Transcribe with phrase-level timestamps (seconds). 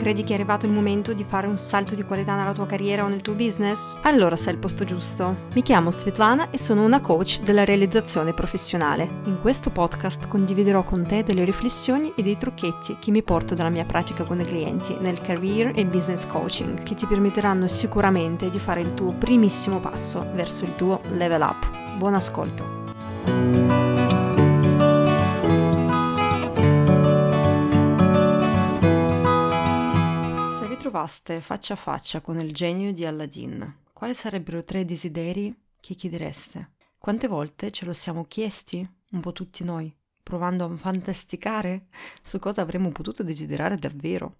[0.00, 3.04] Credi che è arrivato il momento di fare un salto di qualità nella tua carriera
[3.04, 3.98] o nel tuo business?
[4.00, 5.48] Allora sei al posto giusto.
[5.52, 9.06] Mi chiamo Svetlana e sono una coach della realizzazione professionale.
[9.24, 13.68] In questo podcast condividerò con te delle riflessioni e dei trucchetti che mi porto dalla
[13.68, 18.58] mia pratica con i clienti nel career e business coaching, che ti permetteranno sicuramente di
[18.58, 21.96] fare il tuo primissimo passo verso il tuo level up.
[21.98, 23.89] Buon ascolto!
[31.10, 36.74] Trovaste faccia a faccia con il genio di Aladdin, quali sarebbero tre desideri che chiedereste?
[36.98, 39.92] Quante volte ce lo siamo chiesti, un po' tutti noi,
[40.22, 41.88] provando a fantasticare
[42.22, 44.36] su cosa avremmo potuto desiderare davvero?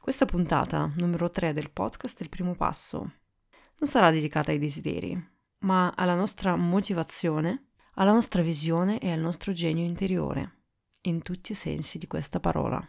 [0.00, 5.14] Questa puntata, numero 3 del podcast Il primo passo, non sarà dedicata ai desideri,
[5.58, 10.62] ma alla nostra motivazione, alla nostra visione e al nostro genio interiore,
[11.02, 12.82] in tutti i sensi di questa parola.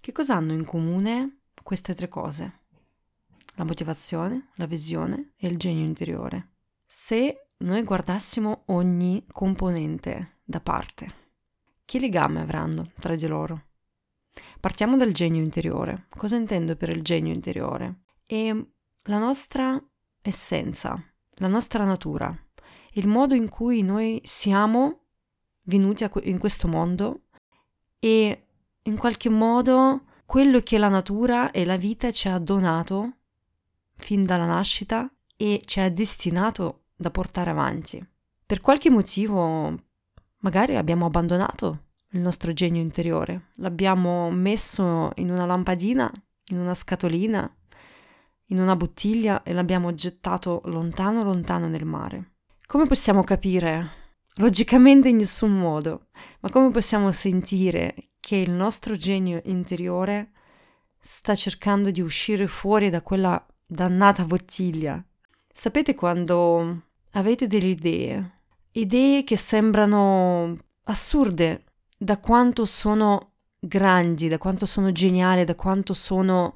[0.00, 2.60] Che cosa hanno in comune queste tre cose,
[3.54, 6.52] la motivazione, la visione e il genio interiore.
[6.86, 11.22] Se noi guardassimo ogni componente da parte,
[11.84, 13.66] che legame avranno tra di loro?
[14.58, 16.06] Partiamo dal genio interiore.
[16.08, 18.02] Cosa intendo per il genio interiore?
[18.26, 19.80] È la nostra
[20.22, 21.00] essenza,
[21.34, 22.36] la nostra natura,
[22.92, 25.00] il modo in cui noi siamo
[25.62, 27.24] venuti in questo mondo
[27.98, 28.46] e
[28.82, 33.12] in qualche modo quello che la natura e la vita ci ha donato
[33.94, 38.04] fin dalla nascita e ci ha destinato da portare avanti.
[38.46, 39.76] Per qualche motivo
[40.38, 46.10] magari abbiamo abbandonato il nostro genio interiore, l'abbiamo messo in una lampadina,
[46.48, 47.52] in una scatolina,
[48.48, 52.34] in una bottiglia e l'abbiamo gettato lontano lontano nel mare.
[52.66, 54.03] Come possiamo capire?
[54.38, 56.06] Logicamente in nessun modo,
[56.40, 60.32] ma come possiamo sentire che il nostro genio interiore
[60.98, 65.00] sta cercando di uscire fuori da quella dannata bottiglia.
[65.52, 68.40] Sapete quando avete delle idee,
[68.72, 71.64] idee che sembrano assurde
[71.96, 76.54] da quanto sono grandi, da quanto sono geniali, da quanto sono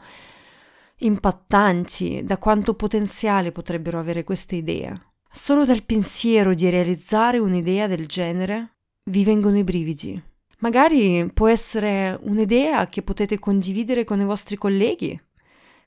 [0.97, 5.08] impattanti, da quanto potenziale potrebbero avere queste idee.
[5.31, 10.21] Solo dal pensiero di realizzare un'idea del genere vi vengono i brividi.
[10.61, 15.19] Magari può essere un'idea che potete condividere con i vostri colleghi,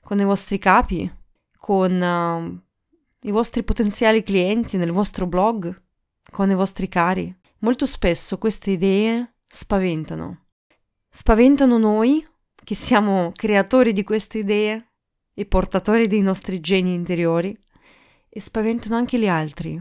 [0.00, 1.10] con i vostri capi,
[1.58, 5.82] con uh, i vostri potenziali clienti nel vostro blog,
[6.30, 7.34] con i vostri cari.
[7.58, 10.46] Molto spesso queste idee spaventano.
[11.10, 12.26] Spaventano noi,
[12.64, 14.92] che siamo creatori di queste idee
[15.34, 17.56] e portatori dei nostri geni interiori,
[18.34, 19.78] e spaventano anche gli altri,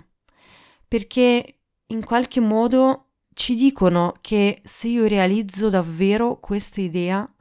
[0.85, 7.34] perché in qualche modo ci dicono che se io realizzo davvero questa idea,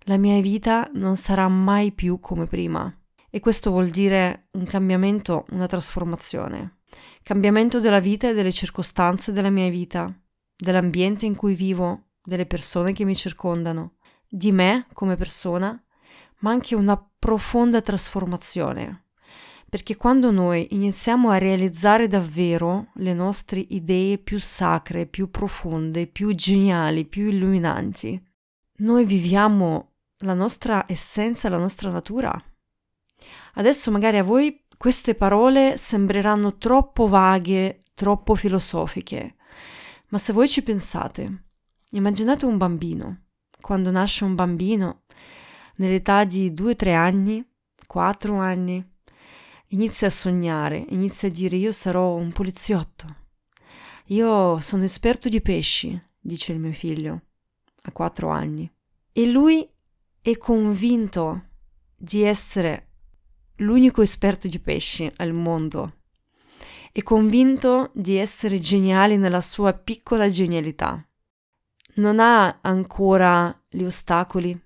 [0.00, 2.92] la mia vita non sarà mai più come prima.
[3.30, 6.78] E questo vuol dire un cambiamento, una trasformazione.
[7.22, 10.12] Cambiamento della vita e delle circostanze della mia vita,
[10.56, 13.98] dell'ambiente in cui vivo, delle persone che mi circondano,
[14.28, 15.80] di me come persona,
[16.40, 19.07] ma anche una profonda trasformazione
[19.68, 26.34] perché quando noi iniziamo a realizzare davvero le nostre idee più sacre, più profonde, più
[26.34, 28.22] geniali, più illuminanti,
[28.78, 32.42] noi viviamo la nostra essenza, la nostra natura.
[33.54, 39.34] Adesso magari a voi queste parole sembreranno troppo vaghe, troppo filosofiche,
[40.08, 41.44] ma se voi ci pensate,
[41.90, 43.24] immaginate un bambino,
[43.60, 45.02] quando nasce un bambino,
[45.76, 47.46] nell'età di 2-3 anni,
[47.86, 48.96] 4 anni,
[49.68, 53.16] inizia a sognare, inizia a dire io sarò un poliziotto.
[54.06, 57.22] Io sono esperto di pesci, dice il mio figlio,
[57.82, 58.70] a quattro anni.
[59.12, 59.68] E lui
[60.20, 61.48] è convinto
[61.94, 62.88] di essere
[63.56, 65.96] l'unico esperto di pesci al mondo.
[66.90, 71.02] È convinto di essere geniale nella sua piccola genialità.
[71.96, 74.58] Non ha ancora gli ostacoli,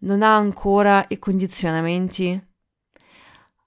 [0.00, 2.51] non ha ancora i condizionamenti,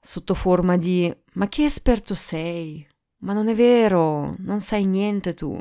[0.05, 2.87] sotto forma di ma che esperto sei?
[3.21, 5.59] Ma non è vero, non sai niente tu.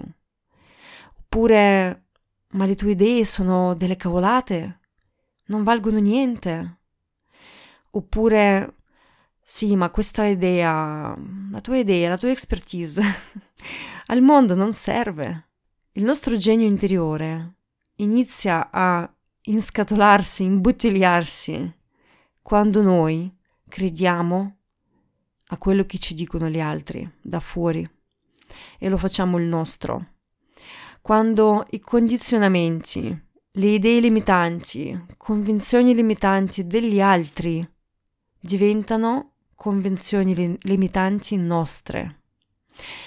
[1.18, 2.08] Oppure
[2.48, 4.80] ma le tue idee sono delle cavolate,
[5.46, 6.80] non valgono niente.
[7.92, 8.76] Oppure
[9.42, 11.16] sì, ma questa idea,
[11.50, 13.02] la tua idea, la tua expertise
[14.06, 15.48] al mondo non serve.
[15.92, 17.54] Il nostro genio interiore
[17.96, 19.10] inizia a
[19.46, 21.78] inscatolarsi, imbottigliarsi
[22.42, 23.34] quando noi
[23.68, 24.56] crediamo
[25.48, 27.88] a quello che ci dicono gli altri da fuori
[28.78, 30.12] e lo facciamo il nostro.
[31.00, 33.22] Quando i condizionamenti
[33.56, 37.66] le idee limitanti, convinzioni limitanti degli altri
[38.40, 42.22] diventano convinzioni li- limitanti nostre.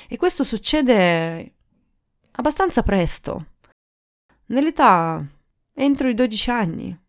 [0.07, 1.55] E questo succede
[2.31, 3.53] abbastanza presto,
[4.47, 5.25] nell'età
[5.73, 7.01] entro i 12 anni,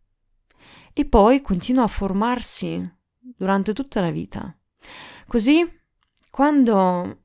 [0.93, 2.98] e poi continua a formarsi
[3.39, 4.55] durante tutta la vita.
[5.27, 5.67] Così,
[6.29, 7.23] quando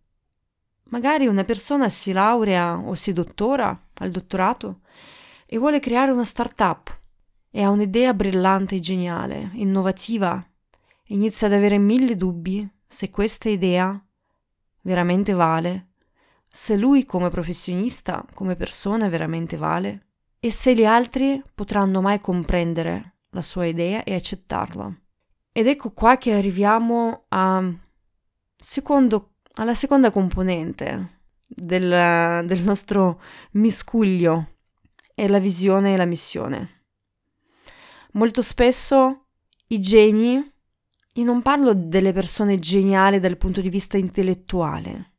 [0.86, 4.82] magari una persona si laurea o si dottora al dottorato
[5.48, 7.00] e vuole creare una startup
[7.50, 10.44] e ha un'idea brillante e geniale, innovativa,
[11.08, 14.00] inizia ad avere mille dubbi se questa idea
[14.82, 15.94] veramente vale,
[16.48, 20.08] se lui come professionista, come persona veramente vale
[20.40, 25.03] e se gli altri potranno mai comprendere la sua idea e accettarla.
[25.56, 27.28] Ed ecco qua che arriviamo
[28.56, 33.22] secondo, alla seconda componente del, del nostro
[33.52, 34.56] miscuglio,
[35.14, 36.86] è la visione e la missione.
[38.14, 39.28] Molto spesso
[39.68, 40.34] i geni,
[41.14, 45.12] io non parlo delle persone geniali dal punto di vista intellettuale.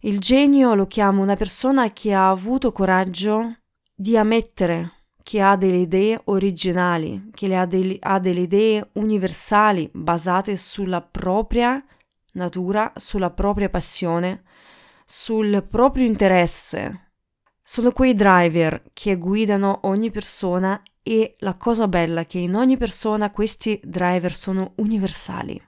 [0.00, 3.60] Il genio lo chiamo una persona che ha avuto coraggio
[3.94, 10.56] di ammettere che ha delle idee originali, che ha, dei, ha delle idee universali basate
[10.56, 11.82] sulla propria
[12.32, 14.42] natura, sulla propria passione,
[15.04, 17.10] sul proprio interesse.
[17.62, 22.76] Sono quei driver che guidano ogni persona e la cosa bella è che in ogni
[22.76, 25.60] persona questi driver sono universali,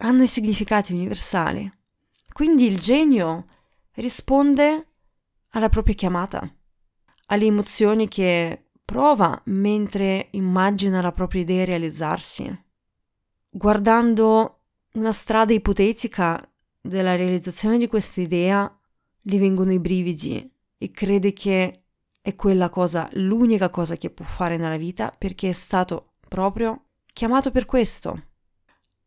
[0.00, 1.70] hanno i significati universali.
[2.32, 3.46] Quindi il genio
[3.94, 4.86] risponde
[5.50, 6.54] alla propria chiamata
[7.30, 12.64] alle emozioni che prova mentre immagina la propria idea realizzarsi.
[13.48, 14.58] Guardando
[14.94, 16.44] una strada ipotetica
[16.80, 18.78] della realizzazione di questa idea,
[19.20, 21.72] gli vengono i brividi e crede che
[22.20, 27.50] è quella cosa, l'unica cosa che può fare nella vita perché è stato proprio chiamato
[27.50, 28.24] per questo.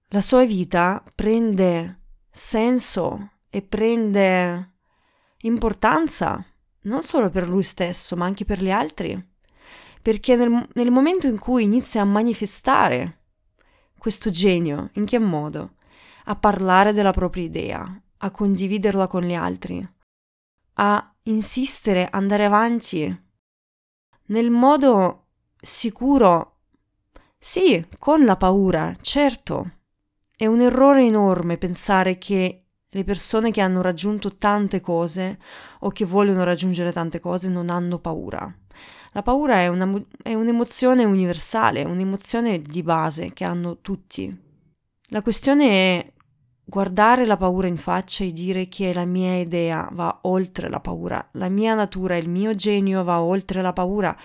[0.08, 4.72] La sua vita prende senso e prende
[5.42, 6.46] importanza
[6.84, 9.32] non solo per lui stesso, ma anche per gli altri.
[10.02, 13.22] Perché nel, nel momento in cui inizia a manifestare
[13.98, 15.76] questo genio, in che modo?
[16.26, 19.88] A parlare della propria idea, a condividerla con gli altri,
[20.76, 23.22] a insistere, andare avanti
[24.28, 25.28] nel modo
[25.62, 26.60] sicuro.
[27.38, 29.80] Sì, con la paura, certo.
[30.36, 32.63] È un errore enorme pensare che
[32.94, 35.40] le persone che hanno raggiunto tante cose
[35.80, 38.52] o che vogliono raggiungere tante cose non hanno paura.
[39.14, 39.92] La paura è, una,
[40.22, 44.36] è un'emozione universale, un'emozione di base che hanno tutti.
[45.08, 46.12] La questione è
[46.64, 51.30] guardare la paura in faccia e dire che la mia idea va oltre la paura,
[51.34, 54.16] la mia natura, il mio genio va oltre la paura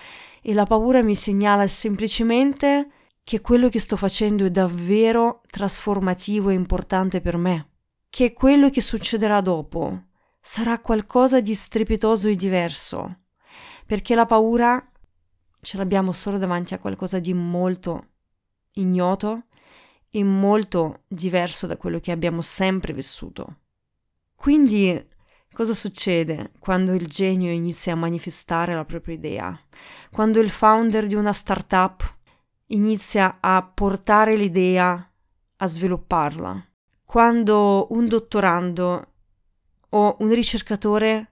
[0.41, 2.89] e la paura mi segnala semplicemente
[3.23, 7.68] che quello che sto facendo è davvero trasformativo e importante per me
[8.09, 10.05] che quello che succederà dopo
[10.41, 13.19] sarà qualcosa di strepitoso e diverso,
[13.85, 14.83] perché la paura
[15.61, 18.07] ce l'abbiamo solo davanti a qualcosa di molto
[18.73, 19.45] ignoto
[20.09, 23.57] e molto diverso da quello che abbiamo sempre vissuto.
[24.35, 25.07] Quindi
[25.53, 29.59] cosa succede quando il genio inizia a manifestare la propria idea?
[30.09, 32.17] Quando il founder di una startup
[32.67, 35.11] inizia a portare l'idea
[35.57, 36.68] a svilupparla?
[37.09, 39.13] Quando un dottorando
[39.89, 41.31] o un ricercatore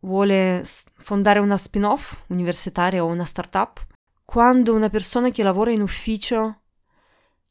[0.00, 3.86] vuole fondare una spin-off universitaria o una startup,
[4.24, 6.62] quando una persona che lavora in ufficio,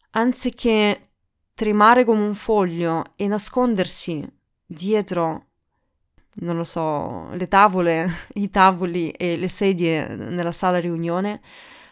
[0.09, 1.09] anziché
[1.53, 4.27] tremare come un foglio e nascondersi
[4.65, 5.45] dietro,
[6.37, 8.09] non lo so, le tavole,
[8.41, 11.41] i tavoli e le sedie nella sala riunione,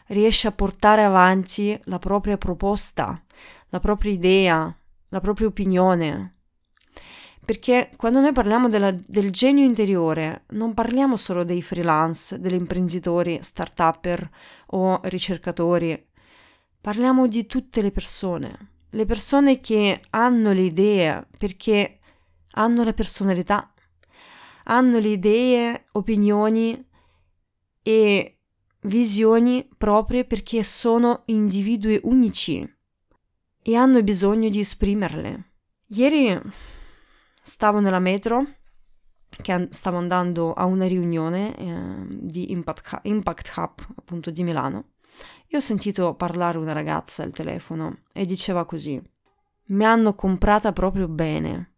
[0.07, 3.23] riesce a portare avanti la propria proposta,
[3.69, 4.75] la propria idea,
[5.09, 6.35] la propria opinione.
[7.45, 13.37] Perché quando noi parliamo della, del genio interiore, non parliamo solo dei freelance, degli imprenditori,
[13.41, 14.27] start-upper
[14.67, 16.07] o ricercatori,
[16.81, 21.99] parliamo di tutte le persone, le persone che hanno le idee perché
[22.53, 23.71] hanno la personalità,
[24.63, 26.83] hanno le idee, opinioni
[27.83, 28.39] e
[28.81, 32.67] visioni proprie perché sono individui unici
[33.67, 35.53] e hanno bisogno di esprimerle.
[35.87, 36.39] Ieri
[37.41, 38.45] stavo nella metro,
[39.27, 44.89] che stavo andando a una riunione eh, di Impact, Impact Hub, appunto di Milano,
[45.47, 49.01] e ho sentito parlare una ragazza al telefono e diceva così:
[49.69, 51.77] Mi hanno comprata proprio bene.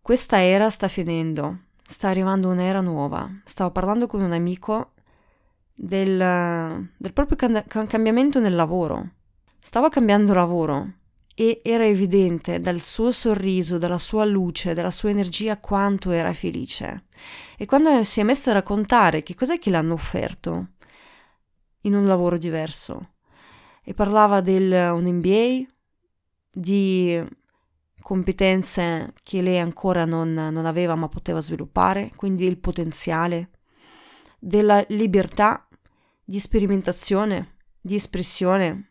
[0.00, 3.30] Questa era sta finendo, sta arrivando un'era nuova.
[3.44, 4.92] Stavo parlando con un amico
[5.74, 9.10] del, del proprio can- cambiamento nel lavoro.
[9.60, 10.92] Stava cambiando lavoro
[11.40, 17.04] e era evidente dal suo sorriso, dalla sua luce, dalla sua energia quanto era felice.
[17.56, 20.70] E quando si è messa a raccontare che cos'è che l'hanno offerto
[21.82, 23.12] in un lavoro diverso,
[23.84, 25.64] e parlava di un MBA,
[26.50, 27.24] di
[28.00, 33.50] competenze che lei ancora non, non aveva ma poteva sviluppare, quindi il potenziale,
[34.40, 35.68] della libertà
[36.24, 38.87] di sperimentazione, di espressione,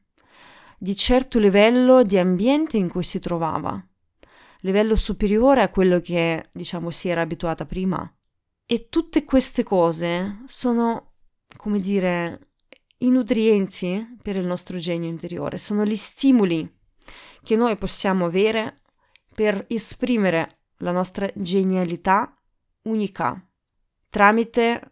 [0.78, 3.84] di certo livello di ambiente in cui si trovava,
[4.62, 8.12] livello superiore a quello che, diciamo, si era abituata prima.
[8.66, 11.14] E tutte queste cose sono,
[11.56, 12.50] come dire,
[13.00, 16.70] i nutrienti per il nostro genio interiore, sono gli stimoli
[17.44, 18.82] che noi possiamo avere
[19.34, 22.36] per esprimere la nostra genialità
[22.84, 23.42] unica
[24.10, 24.92] tramite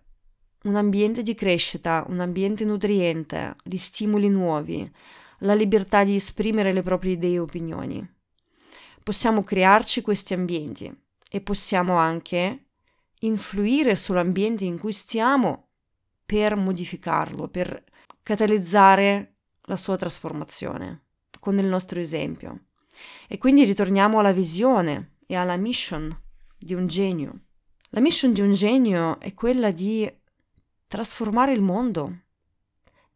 [0.63, 4.91] un ambiente di crescita, un ambiente nutriente, gli stimoli nuovi,
[5.45, 8.13] la libertà di esprimere le proprie idee e opinioni.
[9.03, 10.91] Possiamo crearci questi ambienti
[11.29, 12.65] e possiamo anche
[13.19, 15.69] influire sull'ambiente in cui stiamo
[16.25, 17.83] per modificarlo, per
[18.23, 19.35] catalizzare
[19.65, 21.03] la sua trasformazione
[21.39, 22.65] con il nostro esempio.
[23.27, 26.15] E quindi ritorniamo alla visione e alla mission
[26.57, 27.41] di un genio.
[27.89, 30.11] La mission di un genio è quella di
[30.87, 32.21] trasformare il mondo,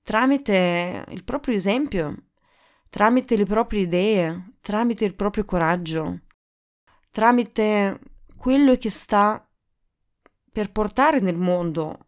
[0.10, 2.16] tramite il proprio esempio,
[2.89, 6.22] tramite le proprie idee, tramite il proprio coraggio,
[7.12, 8.00] tramite
[8.36, 9.48] quello che sta
[10.51, 12.08] per portare nel mondo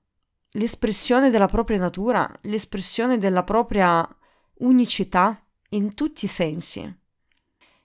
[0.53, 4.03] l'espressione della propria natura, l'espressione della propria
[4.62, 5.39] unicità
[5.70, 7.00] in tutti i sensi.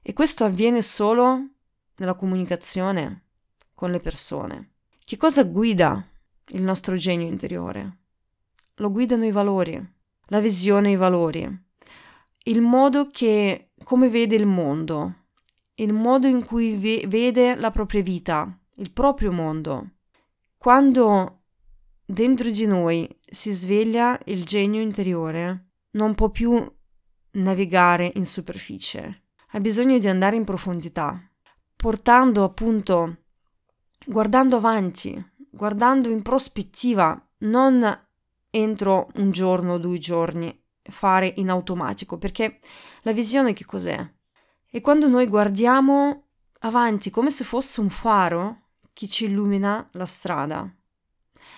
[0.01, 1.47] E questo avviene solo
[1.97, 3.25] nella comunicazione
[3.75, 4.77] con le persone.
[5.05, 6.03] Che cosa guida
[6.53, 7.99] il nostro genio interiore?
[8.77, 9.95] Lo guidano i valori
[10.27, 11.65] la visione i valori,
[12.45, 15.27] il modo che, come vede il mondo,
[15.75, 19.91] il modo in cui ve- vede la propria vita, il proprio mondo.
[20.57, 21.43] Quando
[22.05, 26.73] dentro di noi si sveglia il genio interiore, non può più
[27.33, 31.21] navigare in superficie, ha bisogno di andare in profondità,
[31.75, 33.25] portando appunto,
[34.07, 38.06] guardando avanti, guardando in prospettiva, non
[38.57, 42.61] entro un giorno o due giorni fare in automatico, perché
[43.03, 44.15] la visione che cos'è?
[44.71, 46.29] E quando noi guardiamo
[46.61, 50.69] avanti come se fosse un faro che ci illumina la strada.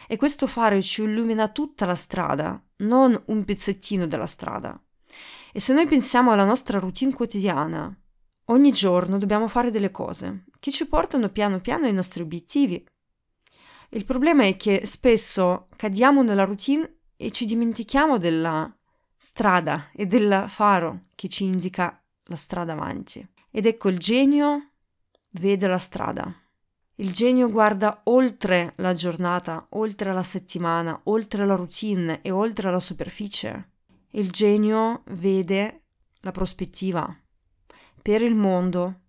[0.09, 4.81] E questo faro ci illumina tutta la strada, non un pezzettino della strada.
[5.53, 7.97] E se noi pensiamo alla nostra routine quotidiana,
[8.47, 12.85] ogni giorno dobbiamo fare delle cose che ci portano piano piano ai nostri obiettivi,
[13.91, 18.73] il problema è che spesso cadiamo nella routine e ci dimentichiamo della
[19.17, 23.27] strada e del faro che ci indica la strada avanti.
[23.51, 24.71] Ed ecco il genio
[25.33, 26.33] vede la strada.
[26.97, 32.81] Il genio guarda oltre la giornata, oltre la settimana, oltre la routine e oltre la
[32.81, 33.71] superficie.
[34.11, 35.83] Il genio vede
[36.21, 37.17] la prospettiva
[38.09, 39.01] per il mondo,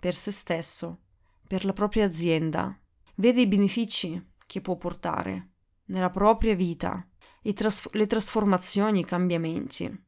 [0.00, 1.00] per se stesso,
[1.46, 2.74] per la propria azienda,
[3.16, 5.50] vede i benefici che può portare
[5.86, 7.06] nella propria vita,
[7.54, 10.04] tras- le trasformazioni, i cambiamenti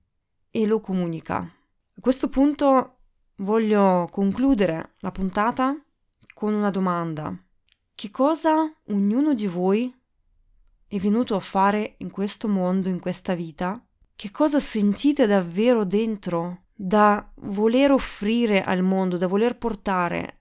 [0.51, 1.37] e lo comunica.
[1.39, 2.99] A questo punto
[3.37, 5.77] voglio concludere la puntata
[6.35, 7.37] con una domanda.
[7.95, 9.93] Che cosa ognuno di voi
[10.87, 13.85] è venuto a fare in questo mondo, in questa vita?
[14.15, 20.38] Che cosa sentite davvero dentro da voler offrire al mondo, da voler portare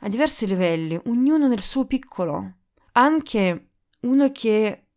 [0.00, 2.54] a diversi livelli, ognuno nel suo piccolo.
[2.92, 4.88] Anche uno che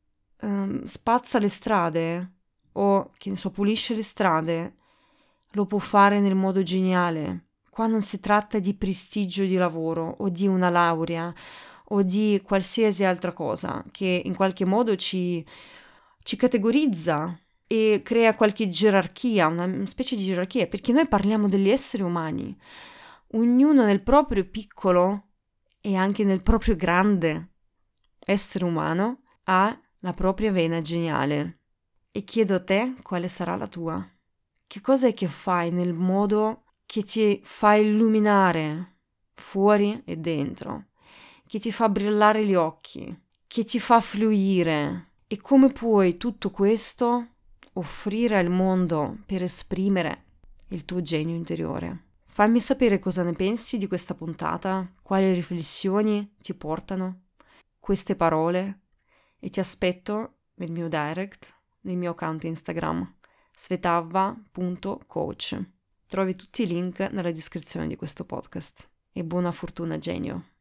[0.42, 2.34] um, spazza le strade
[2.74, 4.76] o che ne so, pulisce le strade,
[5.52, 7.48] lo può fare nel modo geniale.
[7.70, 11.34] Qua non si tratta di prestigio di lavoro o di una laurea
[11.92, 15.46] o di qualsiasi altra cosa che in qualche modo ci,
[16.24, 22.04] ci categorizza e crea qualche gerarchia, una specie di gerarchia, perché noi parliamo degli esseri
[22.04, 22.58] umani
[23.32, 25.28] ognuno nel proprio piccolo
[25.82, 27.50] e anche nel proprio grande
[28.20, 31.60] essere umano ha la propria vena geniale.
[32.12, 34.08] E chiedo a te quale sarà la tua.
[34.66, 38.98] Che cosa è che fai nel modo che ti fa illuminare
[39.34, 40.88] fuori e dentro,
[41.48, 43.16] che ti fa brillare gli occhi,
[43.48, 47.28] che ti fa fluire e come puoi tutto questo
[47.74, 50.26] offrire al mondo per esprimere
[50.70, 52.09] il tuo genio interiore.
[52.40, 57.24] Fammi sapere cosa ne pensi di questa puntata, quali riflessioni ti portano
[57.80, 58.84] queste parole
[59.40, 63.16] e ti aspetto nel mio direct, nel mio account Instagram,
[63.54, 65.62] svetavva.coach.
[66.08, 68.88] Trovi tutti i link nella descrizione di questo podcast.
[69.12, 70.59] E buona fortuna, genio!